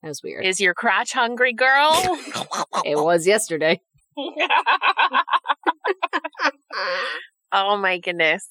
That 0.03 0.09
was 0.09 0.21
weird. 0.23 0.45
Is 0.45 0.59
your 0.61 0.73
crotch 0.75 1.11
hungry, 1.13 1.53
girl? 1.53 1.91
It 2.85 2.97
was 2.97 3.25
yesterday. 3.25 3.81
oh 7.51 7.77
my 7.77 7.99
goodness. 7.99 8.47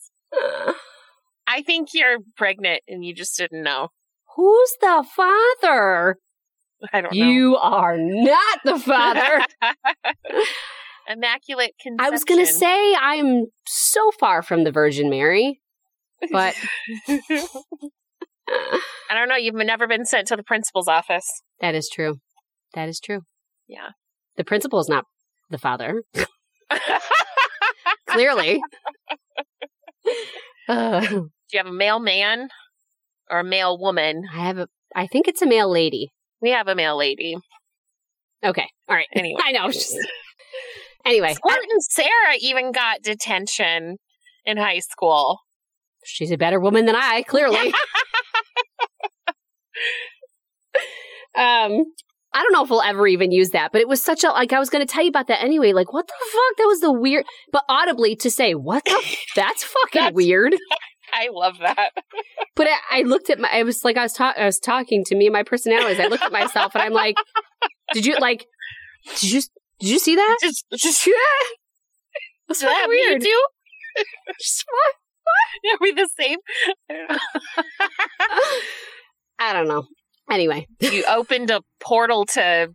I 1.46 1.62
think 1.62 1.90
you're 1.94 2.18
pregnant 2.36 2.82
and 2.88 3.04
you 3.04 3.14
just 3.14 3.36
didn't 3.38 3.62
know. 3.62 3.88
Who's 4.36 4.72
the 4.80 5.04
father? 5.14 6.16
I 6.92 7.00
don't 7.00 7.14
know. 7.14 7.24
You 7.26 7.56
are 7.56 7.96
not 7.98 8.60
the 8.64 8.78
father. 8.78 9.44
Immaculate 11.08 11.72
conception. 11.80 12.06
I 12.06 12.10
was 12.10 12.24
going 12.24 12.44
to 12.44 12.52
say 12.52 12.94
I'm 12.94 13.46
so 13.66 14.10
far 14.18 14.42
from 14.42 14.64
the 14.64 14.72
Virgin 14.72 15.08
Mary, 15.08 15.60
but 16.32 16.54
I 17.08 17.50
don't 19.14 19.28
know. 19.28 19.36
You've 19.36 19.54
never 19.54 19.86
been 19.86 20.04
sent 20.04 20.28
to 20.28 20.36
the 20.36 20.42
principal's 20.42 20.88
office. 20.88 21.26
that 21.60 21.74
is 21.74 21.88
true. 21.88 22.16
That 22.74 22.88
is 22.88 23.00
true. 23.00 23.20
Yeah. 23.68 23.90
The 24.36 24.44
principal 24.44 24.80
is 24.80 24.88
not 24.88 25.04
the 25.48 25.58
father, 25.58 26.02
clearly. 28.08 28.60
Uh, 30.68 31.00
Do 31.00 31.30
you 31.52 31.58
have 31.58 31.66
a 31.66 31.72
male 31.72 32.00
man 32.00 32.48
or 33.30 33.40
a 33.40 33.44
male 33.44 33.78
woman? 33.78 34.24
I 34.32 34.38
have 34.40 34.58
a. 34.58 34.68
I 34.94 35.06
think 35.06 35.28
it's 35.28 35.42
a 35.42 35.46
male 35.46 35.70
lady. 35.70 36.12
We 36.42 36.50
have 36.50 36.68
a 36.68 36.74
male 36.74 36.96
lady. 36.96 37.36
Okay. 38.44 38.68
All 38.88 38.94
right. 38.96 39.06
Anyway. 39.14 39.40
I 39.44 39.52
know. 39.52 39.70
just- 39.72 39.96
anyway, 41.04 41.34
Squirt 41.34 41.58
and 41.70 41.82
Sarah 41.82 42.34
even 42.40 42.72
got 42.72 43.02
detention 43.02 43.96
in 44.44 44.56
high 44.56 44.80
school. 44.80 45.40
she's 46.04 46.30
a 46.30 46.36
better 46.36 46.60
woman 46.60 46.86
than 46.86 46.96
I. 46.96 47.22
Clearly. 47.22 47.56
um. 51.36 51.84
I 52.34 52.42
don't 52.42 52.52
know 52.52 52.62
if 52.64 52.68
we'll 52.68 52.82
ever 52.82 53.06
even 53.06 53.30
use 53.32 53.50
that, 53.50 53.72
but 53.72 53.80
it 53.80 53.88
was 53.88 54.02
such 54.04 54.22
a 54.22 54.28
like 54.28 54.52
I 54.52 54.58
was 54.58 54.68
going 54.68 54.86
to 54.86 54.92
tell 54.92 55.02
you 55.02 55.08
about 55.08 55.28
that 55.28 55.42
anyway. 55.42 55.72
Like, 55.72 55.94
what 55.94 56.06
the 56.06 56.12
fuck? 56.12 56.56
That 56.58 56.66
was 56.66 56.80
the 56.80 56.92
weird, 56.92 57.24
but 57.50 57.64
audibly 57.66 58.14
to 58.16 58.30
say, 58.30 58.54
"What 58.54 58.84
the? 58.84 58.90
f- 59.02 59.16
That's 59.34 59.64
fucking 59.64 60.00
That's- 60.00 60.12
weird." 60.14 60.54
I 61.18 61.28
love 61.32 61.58
that. 61.60 61.90
But 62.54 62.66
I, 62.68 63.00
I 63.00 63.02
looked 63.02 63.30
at 63.30 63.38
my. 63.38 63.48
I 63.52 63.62
was 63.62 63.84
like, 63.84 63.96
I 63.96 64.02
was 64.02 64.12
talking. 64.12 64.42
I 64.42 64.46
was 64.46 64.58
talking 64.58 65.04
to 65.06 65.14
me 65.14 65.26
and 65.26 65.32
my 65.32 65.42
personalities. 65.42 65.98
I 66.00 66.06
looked 66.08 66.22
at 66.24 66.32
myself 66.32 66.74
and 66.74 66.82
I'm 66.82 66.92
like, 66.92 67.16
"Did 67.92 68.04
you 68.06 68.16
like? 68.18 68.46
Did 69.20 69.30
you 69.32 69.40
did 69.80 69.88
you 69.90 69.98
see 69.98 70.16
that? 70.16 70.38
Just, 70.42 70.64
just 70.76 71.04
that? 71.04 71.44
That's 72.48 72.60
that 72.60 72.86
weird. 72.88 73.10
weird. 73.20 73.22
You 73.24 73.46
Just 74.40 74.64
what? 74.68 75.72
Are 75.74 75.78
we 75.80 75.92
the 75.92 76.08
same? 76.18 76.38
I 79.38 79.52
don't 79.52 79.68
know. 79.68 79.86
Anyway, 80.30 80.66
you 80.80 81.04
opened 81.08 81.50
a 81.50 81.60
portal 81.80 82.24
to 82.26 82.74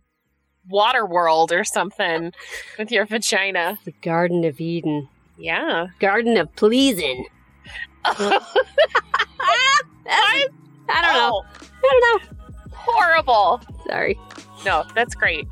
Waterworld 0.72 1.50
or 1.52 1.64
something 1.64 2.32
with 2.78 2.90
your 2.90 3.04
vagina. 3.04 3.78
the 3.84 3.92
Garden 4.02 4.44
of 4.44 4.60
Eden, 4.60 5.08
Yeah. 5.36 5.88
Garden 5.98 6.36
of 6.36 6.54
Pleasing. 6.56 7.26
I 8.04 8.40
don't 10.88 11.14
know. 11.14 11.32
Oh, 11.32 11.44
I 11.58 12.00
don't 12.00 12.00
know. 12.00 12.18
horrible. 12.72 13.60
Sorry. 13.86 14.18
No, 14.64 14.84
that's 14.94 15.14
great. 15.14 15.46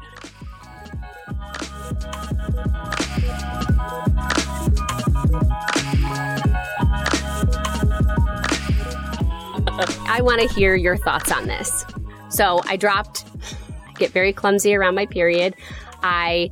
I 10.12 10.21
want 10.23 10.40
to 10.40 10.49
hear 10.54 10.75
your 10.75 10.97
thoughts 10.97 11.33
on 11.33 11.47
this. 11.47 11.85
So 12.28 12.61
I 12.66 12.76
dropped, 12.76 13.25
I 13.88 13.92
get 13.95 14.11
very 14.11 14.33
clumsy 14.33 14.75
around 14.75 14.95
my 14.95 15.07
period. 15.07 15.54
I 16.02 16.50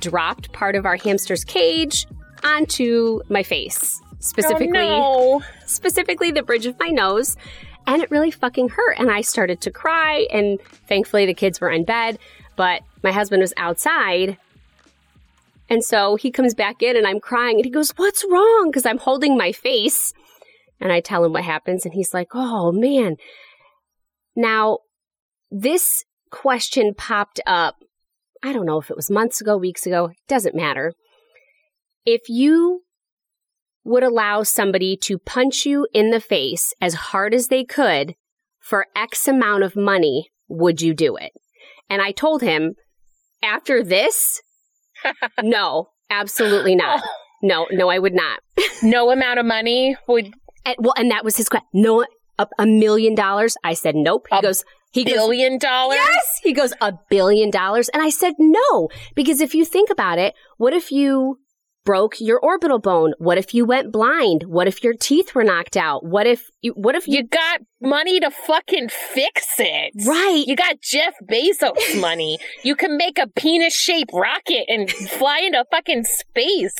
dropped 0.00 0.52
part 0.52 0.76
of 0.76 0.86
our 0.86 0.96
hamster's 0.96 1.44
cage 1.44 2.06
onto 2.44 3.20
my 3.28 3.42
face, 3.42 4.00
specifically, 4.20 4.78
oh, 4.78 5.42
specifically 5.66 6.30
the 6.30 6.42
bridge 6.42 6.66
of 6.66 6.78
my 6.78 6.88
nose. 6.88 7.36
And 7.86 8.02
it 8.02 8.10
really 8.10 8.30
fucking 8.30 8.68
hurt. 8.68 8.98
And 8.98 9.10
I 9.10 9.22
started 9.22 9.60
to 9.62 9.70
cry. 9.70 10.26
And 10.30 10.60
thankfully, 10.86 11.26
the 11.26 11.34
kids 11.34 11.60
were 11.60 11.70
in 11.70 11.84
bed, 11.84 12.18
but 12.54 12.82
my 13.02 13.10
husband 13.10 13.40
was 13.40 13.54
outside. 13.56 14.36
And 15.68 15.82
so 15.84 16.16
he 16.16 16.30
comes 16.30 16.54
back 16.54 16.82
in 16.82 16.96
and 16.96 17.06
I'm 17.06 17.20
crying. 17.20 17.56
And 17.56 17.64
he 17.64 17.70
goes, 17.70 17.90
What's 17.96 18.24
wrong? 18.30 18.68
Because 18.70 18.86
I'm 18.86 18.98
holding 18.98 19.36
my 19.36 19.52
face. 19.52 20.12
And 20.80 20.92
I 20.92 21.00
tell 21.00 21.24
him 21.24 21.32
what 21.32 21.44
happens. 21.44 21.84
And 21.84 21.94
he's 21.94 22.14
like, 22.14 22.28
Oh, 22.34 22.70
man. 22.70 23.16
Now, 24.36 24.78
this 25.50 26.04
question 26.30 26.94
popped 26.94 27.40
up. 27.46 27.76
I 28.42 28.52
don't 28.52 28.66
know 28.66 28.78
if 28.78 28.90
it 28.90 28.96
was 28.96 29.10
months 29.10 29.40
ago, 29.40 29.56
weeks 29.56 29.86
ago, 29.86 30.10
doesn't 30.28 30.54
matter. 30.54 30.92
If 32.06 32.28
you 32.28 32.82
would 33.84 34.02
allow 34.02 34.42
somebody 34.42 34.96
to 34.96 35.18
punch 35.18 35.64
you 35.64 35.86
in 35.92 36.10
the 36.10 36.20
face 36.20 36.72
as 36.80 36.94
hard 36.94 37.34
as 37.34 37.48
they 37.48 37.64
could 37.64 38.14
for 38.60 38.86
X 38.94 39.26
amount 39.26 39.62
of 39.62 39.74
money, 39.74 40.30
would 40.48 40.82
you 40.82 40.94
do 40.94 41.16
it? 41.16 41.32
And 41.88 42.00
I 42.00 42.12
told 42.12 42.42
him, 42.42 42.74
after 43.42 43.82
this, 43.82 44.40
no, 45.42 45.88
absolutely 46.10 46.76
not. 46.76 47.02
No, 47.42 47.66
no, 47.70 47.88
I 47.88 47.98
would 47.98 48.14
not. 48.14 48.40
no 48.82 49.10
amount 49.10 49.38
of 49.38 49.46
money 49.46 49.96
would 50.06 50.32
And, 50.64 50.76
well, 50.78 50.94
and 50.96 51.10
that 51.10 51.24
was 51.24 51.36
his 51.36 51.48
question. 51.48 51.68
No, 51.72 52.04
a, 52.38 52.46
a 52.58 52.66
million 52.66 53.14
dollars. 53.14 53.56
I 53.64 53.74
said, 53.74 53.94
nope. 53.96 54.26
He 54.30 54.36
A 54.36 54.42
goes, 54.42 54.64
he 54.92 55.04
goes, 55.04 55.14
billion 55.14 55.58
dollars. 55.58 55.98
Yes. 56.00 56.40
He 56.42 56.52
goes, 56.52 56.72
a 56.80 56.92
billion 57.08 57.50
dollars. 57.50 57.88
And 57.88 58.02
I 58.02 58.10
said, 58.10 58.34
no, 58.38 58.88
because 59.14 59.40
if 59.40 59.54
you 59.54 59.64
think 59.64 59.90
about 59.90 60.18
it, 60.18 60.34
what 60.58 60.72
if 60.72 60.90
you 60.90 61.38
broke 61.84 62.20
your 62.20 62.38
orbital 62.40 62.78
bone? 62.78 63.12
What 63.18 63.38
if 63.38 63.54
you 63.54 63.64
went 63.64 63.92
blind? 63.92 64.44
What 64.44 64.68
if 64.68 64.82
your 64.84 64.94
teeth 64.94 65.34
were 65.34 65.44
knocked 65.44 65.76
out? 65.76 66.04
What 66.04 66.26
if 66.26 66.48
you, 66.60 66.72
what 66.72 66.94
if 66.94 67.06
you, 67.08 67.18
You 67.18 67.26
got 67.28 67.60
money 67.80 68.20
to 68.20 68.30
fucking 68.30 68.88
fix 68.90 69.46
it. 69.58 69.92
right? 70.06 70.44
You 70.46 70.56
got 70.56 70.80
Jeff 70.82 71.14
Bezos 71.30 72.00
money. 72.00 72.38
You 72.62 72.76
can 72.76 72.96
make 72.96 73.18
a 73.18 73.26
penis 73.28 73.74
shaped 73.74 74.10
rocket 74.12 74.64
and 74.68 74.90
fly 74.90 75.40
into 75.40 75.64
fucking 75.70 76.04
space. 76.04 76.74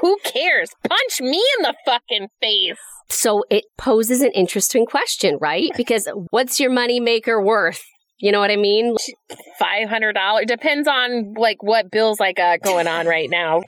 Who 0.00 0.18
cares? 0.24 0.70
Punch 0.88 1.20
me 1.20 1.42
in 1.58 1.62
the 1.62 1.74
fucking 1.86 2.28
face. 2.40 2.76
so 3.08 3.44
it 3.50 3.64
poses 3.78 4.22
an 4.22 4.32
interesting 4.32 4.86
question, 4.86 5.38
right? 5.40 5.70
Because 5.76 6.08
what's 6.30 6.58
your 6.58 6.70
money 6.70 6.98
maker 7.00 7.40
worth? 7.40 7.82
You 8.18 8.30
know 8.30 8.38
what 8.38 8.52
I 8.52 8.56
mean? 8.56 8.96
Five 9.58 9.88
hundred 9.88 10.12
dollars 10.12 10.44
depends 10.46 10.86
on 10.86 11.34
like 11.36 11.60
what 11.60 11.90
bills 11.90 12.20
I 12.20 12.32
got 12.32 12.54
uh, 12.54 12.56
going 12.58 12.86
on 12.86 13.06
right 13.06 13.28
now. 13.28 13.62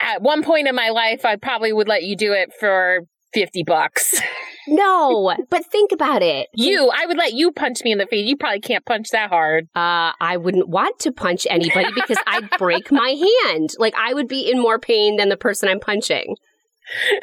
At 0.00 0.22
one 0.22 0.42
point 0.42 0.68
in 0.68 0.74
my 0.74 0.90
life, 0.90 1.24
I 1.24 1.36
probably 1.36 1.72
would 1.72 1.88
let 1.88 2.02
you 2.02 2.16
do 2.16 2.32
it 2.32 2.52
for 2.58 3.00
50 3.32 3.62
bucks. 3.64 4.20
No, 4.66 5.34
but 5.50 5.66
think 5.66 5.92
about 5.92 6.22
it. 6.22 6.48
You, 6.54 6.90
I 6.90 7.04
would 7.04 7.18
let 7.18 7.34
you 7.34 7.52
punch 7.52 7.84
me 7.84 7.92
in 7.92 7.98
the 7.98 8.06
face. 8.06 8.26
You 8.26 8.34
probably 8.34 8.60
can't 8.60 8.82
punch 8.86 9.10
that 9.10 9.28
hard. 9.28 9.64
Uh, 9.76 10.12
I 10.18 10.38
wouldn't 10.38 10.70
want 10.70 10.98
to 11.00 11.12
punch 11.12 11.46
anybody 11.50 11.90
because 11.94 12.16
I'd 12.26 12.48
break 12.56 12.90
my 12.90 13.10
hand. 13.44 13.74
Like 13.78 13.92
I 13.94 14.14
would 14.14 14.26
be 14.26 14.50
in 14.50 14.58
more 14.58 14.78
pain 14.78 15.18
than 15.18 15.28
the 15.28 15.36
person 15.36 15.68
I'm 15.68 15.80
punching. 15.80 16.36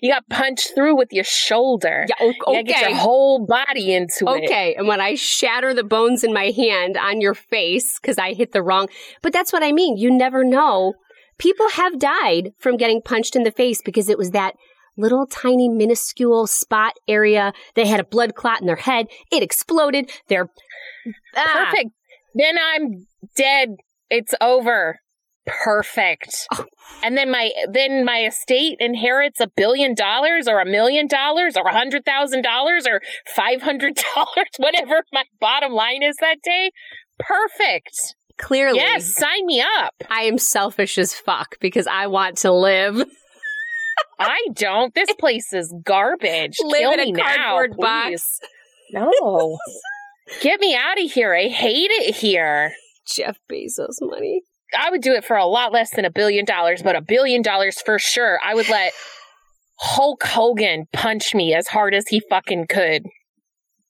You 0.00 0.10
got 0.12 0.26
punched 0.30 0.72
through 0.74 0.96
with 0.96 1.12
your 1.12 1.24
shoulder. 1.24 2.06
Yeah, 2.08 2.14
o- 2.46 2.52
You 2.54 2.62
get 2.62 2.80
your 2.88 2.96
whole 2.96 3.44
body 3.44 3.92
into 3.92 4.24
it. 4.26 4.44
Okay, 4.44 4.74
and 4.74 4.86
when 4.88 5.00
I 5.02 5.16
shatter 5.16 5.74
the 5.74 5.84
bones 5.84 6.24
in 6.24 6.32
my 6.32 6.50
hand 6.56 6.96
on 6.96 7.20
your 7.20 7.34
face 7.34 7.98
because 8.00 8.16
I 8.16 8.32
hit 8.32 8.52
the 8.52 8.62
wrong, 8.62 8.88
but 9.22 9.32
that's 9.34 9.52
what 9.52 9.62
I 9.62 9.72
mean. 9.72 9.96
You 9.98 10.10
never 10.10 10.44
know. 10.44 10.94
People 11.38 11.68
have 11.70 11.98
died 11.98 12.52
from 12.58 12.76
getting 12.76 13.02
punched 13.02 13.36
in 13.36 13.42
the 13.42 13.50
face 13.50 13.82
because 13.84 14.08
it 14.08 14.18
was 14.18 14.30
that 14.30 14.54
little 14.96 15.26
tiny 15.26 15.68
minuscule 15.68 16.46
spot 16.46 16.94
area. 17.06 17.52
They 17.74 17.86
had 17.86 18.00
a 18.00 18.04
blood 18.04 18.34
clot 18.34 18.60
in 18.60 18.66
their 18.66 18.76
head. 18.76 19.06
It 19.30 19.42
exploded. 19.42 20.10
They're 20.28 20.48
Ah, 21.36 21.68
Perfect. 21.70 21.90
Then 22.34 22.56
I'm 22.58 23.06
dead. 23.36 23.76
It's 24.10 24.34
over. 24.40 25.00
Perfect. 25.46 26.48
Oh. 26.52 26.64
And 27.04 27.16
then 27.16 27.30
my 27.30 27.52
then 27.70 28.04
my 28.04 28.24
estate 28.24 28.78
inherits 28.80 29.40
a 29.40 29.46
billion 29.56 29.94
dollars 29.94 30.48
or 30.48 30.60
a 30.60 30.66
million 30.66 31.06
dollars 31.06 31.56
or 31.56 31.66
a 31.68 31.72
hundred 31.72 32.04
thousand 32.04 32.42
dollars 32.42 32.84
or 32.86 33.00
five 33.34 33.62
hundred 33.62 33.94
dollars, 34.14 34.48
whatever 34.58 35.02
my 35.12 35.22
bottom 35.40 35.72
line 35.72 36.02
is 36.02 36.16
that 36.20 36.38
day. 36.42 36.72
Perfect. 37.18 38.16
Clearly. 38.38 38.78
Yes, 38.78 39.14
sign 39.14 39.46
me 39.46 39.62
up. 39.78 39.94
I 40.10 40.22
am 40.22 40.38
selfish 40.38 40.98
as 40.98 41.14
fuck 41.14 41.56
because 41.60 41.86
I 41.86 42.06
want 42.06 42.38
to 42.38 42.52
live. 42.52 43.04
I 44.18 44.38
don't. 44.54 44.94
This 44.94 45.12
place 45.18 45.52
is 45.52 45.74
garbage. 45.84 46.56
live 46.62 46.80
Kill 46.80 46.92
in 46.92 47.00
a 47.00 47.12
now, 47.12 47.22
cardboard 47.24 47.72
please. 47.72 48.22
box. 48.22 48.40
No. 48.92 49.58
Get 50.40 50.60
me 50.60 50.74
out 50.74 51.02
of 51.02 51.10
here. 51.10 51.34
I 51.34 51.48
hate 51.48 51.90
it 51.90 52.14
here. 52.14 52.72
Jeff 53.06 53.38
Bezos 53.50 53.96
money. 54.00 54.42
I 54.76 54.90
would 54.90 55.00
do 55.02 55.12
it 55.12 55.24
for 55.24 55.36
a 55.36 55.46
lot 55.46 55.72
less 55.72 55.90
than 55.94 56.04
a 56.04 56.10
billion 56.10 56.44
dollars, 56.44 56.82
but 56.82 56.96
a 56.96 57.00
billion 57.00 57.42
dollars 57.42 57.80
for 57.80 57.98
sure. 57.98 58.38
I 58.44 58.54
would 58.54 58.68
let 58.68 58.92
Hulk 59.78 60.22
Hogan 60.24 60.86
punch 60.92 61.34
me 61.34 61.54
as 61.54 61.68
hard 61.68 61.94
as 61.94 62.08
he 62.08 62.20
fucking 62.28 62.66
could. 62.68 63.04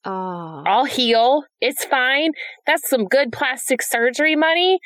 Ah. 0.06 0.62
Oh. 0.64 0.70
I'll 0.70 0.84
heal. 0.84 1.44
It's 1.60 1.84
fine. 1.84 2.32
That's 2.66 2.88
some 2.88 3.04
good 3.06 3.32
plastic 3.32 3.82
surgery 3.82 4.36
money. 4.36 4.78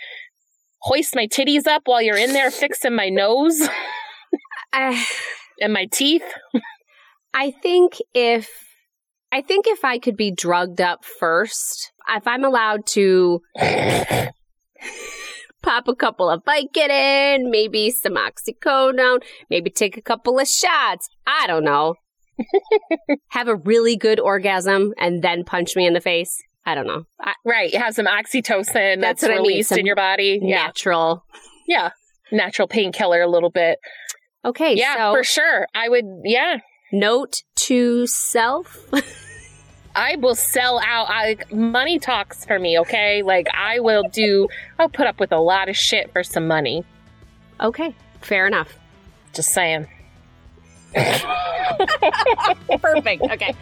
Hoist 0.83 1.15
my 1.15 1.27
titties 1.27 1.67
up 1.67 1.83
while 1.85 2.01
you're 2.01 2.17
in 2.17 2.33
there 2.33 2.51
fixing 2.51 2.95
my 2.95 3.11
nose 3.11 3.61
I, 4.73 5.07
and 5.61 5.75
my 5.75 5.87
teeth. 5.93 6.25
I 7.35 7.51
think 7.51 7.99
if 8.15 8.51
I 9.31 9.43
think 9.43 9.67
if 9.69 9.85
I 9.85 9.99
could 9.99 10.17
be 10.17 10.33
drugged 10.33 10.81
up 10.81 11.05
first, 11.05 11.93
if 12.09 12.27
I'm 12.27 12.45
allowed 12.45 12.87
to 12.89 13.41
pop 15.63 15.87
a 15.87 15.95
couple 15.95 16.29
of 16.29 16.43
Vicodin, 16.45 17.51
maybe 17.51 17.91
some 17.91 18.15
oxycodone, 18.15 19.23
maybe 19.49 19.71
take 19.71 19.97
a 19.97 20.03
couple 20.03 20.41
of 20.41 20.49
shots, 20.49 21.09
I 21.27 21.47
don't 21.47 21.63
know. 21.63 21.95
Have 23.29 23.49
a 23.49 23.57
really 23.57 23.97
good 23.97 24.21
orgasm 24.21 24.95
and 24.99 25.23
then 25.23 25.45
punch 25.45 25.77
me 25.77 25.87
in 25.87 25.95
the 25.95 26.01
face. 26.01 26.43
I 26.67 26.75
don't 26.75 26.87
know. 26.87 27.05
I, 27.21 27.35
Right. 27.45 27.75
Have 27.75 27.95
some 27.95 28.07
oxytocin 28.07 29.01
That's 29.01 29.21
that's, 29.21 29.23
what 29.23 29.33
I 29.33 29.41
mean, 29.41 29.65
in 29.71 29.87
your 29.87 29.97
body. 29.97 30.39
Yeah. 30.43 30.67
Natural. 30.67 31.25
Yeah. 31.67 31.91
Natural 32.31 32.69
painkiller 32.69 33.23
a 33.23 33.29
little 33.29 33.51
bit. 33.51 33.79
Okay, 34.45 34.75
Yeah, 34.75 34.97
so 34.97 35.13
for 35.13 35.25
sure. 35.25 35.67
I 35.75 35.89
would, 35.89 36.05
yeah. 36.25 36.59
note 36.93 37.43
to 37.57 38.07
self. 38.07 38.79
I 39.95 40.17
will 40.17 40.35
sell 40.35 40.81
out. 40.81 41.09
I, 41.11 41.37
money 41.53 41.99
talks 41.99 42.45
for 42.45 42.59
me, 42.59 42.79
okay? 42.79 43.23
Like, 43.23 43.49
I 43.55 43.81
will 43.81 44.05
do, 44.11 44.49
I'll 44.79 44.89
put 44.89 45.07
up 45.07 45.21
with 45.21 45.33
a 45.33 45.39
lot 45.41 45.69
of 45.69 45.77
shit 45.77 46.11
for 46.13 46.23
some 46.23 46.47
money. 46.47 46.85
okay, 47.61 47.95
fair 48.23 48.47
enough. 48.47 48.75
Just 49.35 49.51
saying. 49.51 49.87
Perfect. 52.81 53.23
Okay. 53.23 53.55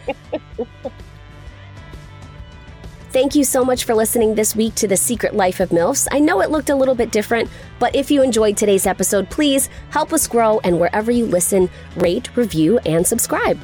Thank 3.11 3.35
you 3.35 3.43
so 3.43 3.65
much 3.65 3.85
for 3.85 3.95
listening 3.95 4.35
this 4.35 4.55
week 4.55 4.75
to 4.77 4.87
The 4.87 4.97
Secret 4.97 5.35
Life 5.35 5.61
of 5.61 5.71
MILFs. 5.71 6.09
I 6.13 6.19
know 6.19 6.43
it 6.43 6.51
looked 6.51 6.69
a 6.69 6.77
little 6.77 6.95
bit 6.95 7.11
different, 7.11 7.49
but 7.79 7.95
if 7.95 8.11
you 8.11 8.23
enjoyed 8.23 8.57
today's 8.57 8.87
episode, 8.87 9.31
please 9.31 9.71
help 9.91 10.13
us 10.13 10.27
grow 10.27 10.61
and 10.61 10.79
wherever 10.79 11.11
you 11.11 11.25
listen, 11.25 11.71
rate, 11.97 12.37
review, 12.37 12.79
and 12.81 13.07
subscribe. 13.07 13.59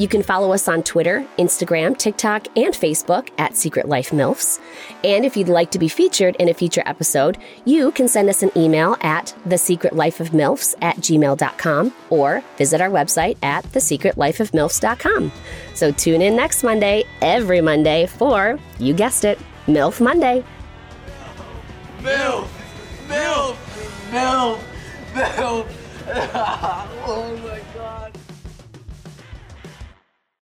You 0.00 0.08
can 0.08 0.22
follow 0.22 0.54
us 0.54 0.66
on 0.66 0.82
Twitter, 0.82 1.26
Instagram, 1.36 1.94
TikTok, 1.94 2.46
and 2.56 2.72
Facebook 2.72 3.28
at 3.36 3.54
Secret 3.54 3.86
Life 3.86 4.12
MILFs. 4.12 4.58
And 5.04 5.26
if 5.26 5.36
you'd 5.36 5.50
like 5.50 5.70
to 5.72 5.78
be 5.78 5.88
featured 5.88 6.36
in 6.36 6.48
a 6.48 6.54
future 6.54 6.82
episode, 6.86 7.36
you 7.66 7.92
can 7.92 8.08
send 8.08 8.30
us 8.30 8.42
an 8.42 8.50
email 8.56 8.96
at 9.02 9.34
thesecretlifeofmilfs 9.46 10.76
at 10.80 10.96
gmail.com 10.96 11.92
or 12.08 12.42
visit 12.56 12.80
our 12.80 12.88
website 12.88 13.36
at 13.42 13.62
thesecretlifeofmilfs.com. 13.66 15.32
So 15.74 15.92
tune 15.92 16.22
in 16.22 16.34
next 16.34 16.62
Monday, 16.62 17.04
every 17.20 17.60
Monday, 17.60 18.06
for, 18.06 18.58
you 18.78 18.94
guessed 18.94 19.26
it, 19.26 19.38
MILF 19.66 20.00
Monday. 20.00 20.42
Milf! 21.98 22.48
Milf! 23.06 23.56
Milf! 24.10 24.60
Milf! 25.12 25.66
oh 27.06 27.38
my 27.44 27.60